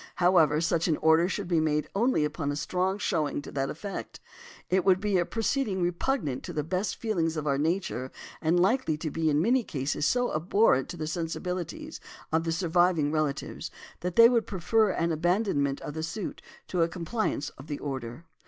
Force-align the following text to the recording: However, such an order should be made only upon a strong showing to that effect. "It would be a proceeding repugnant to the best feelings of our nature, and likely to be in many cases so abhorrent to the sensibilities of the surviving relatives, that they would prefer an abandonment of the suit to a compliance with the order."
However, 0.15 0.59
such 0.61 0.87
an 0.87 0.97
order 0.97 1.29
should 1.29 1.47
be 1.47 1.59
made 1.59 1.87
only 1.93 2.25
upon 2.25 2.51
a 2.51 2.55
strong 2.55 2.97
showing 2.97 3.39
to 3.43 3.51
that 3.51 3.69
effect. 3.69 4.19
"It 4.67 4.83
would 4.83 4.99
be 4.99 5.19
a 5.19 5.27
proceeding 5.27 5.79
repugnant 5.79 6.41
to 6.45 6.53
the 6.53 6.63
best 6.63 6.95
feelings 6.95 7.37
of 7.37 7.45
our 7.45 7.59
nature, 7.59 8.11
and 8.41 8.59
likely 8.59 8.97
to 8.97 9.11
be 9.11 9.29
in 9.29 9.43
many 9.43 9.63
cases 9.63 10.07
so 10.07 10.33
abhorrent 10.33 10.89
to 10.89 10.97
the 10.97 11.05
sensibilities 11.05 11.99
of 12.31 12.45
the 12.45 12.51
surviving 12.51 13.11
relatives, 13.11 13.69
that 13.99 14.15
they 14.15 14.27
would 14.27 14.47
prefer 14.47 14.89
an 14.89 15.11
abandonment 15.11 15.79
of 15.81 15.93
the 15.93 16.01
suit 16.01 16.41
to 16.69 16.81
a 16.81 16.89
compliance 16.89 17.51
with 17.55 17.67
the 17.67 17.77
order." 17.77 18.25